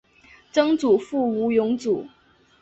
[0.51, 2.07] 曾祖父吴荣祖。